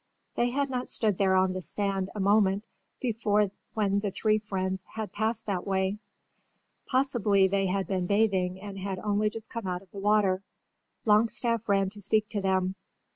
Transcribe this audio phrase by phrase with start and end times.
[0.33, 2.65] They had not stood there on the sand a moment
[2.99, 5.99] before when the three friends had passed that way.
[6.87, 10.41] Possibly they had been bathing and had only just come out of the water.
[11.05, 12.73] Longstaff ran to speak to them.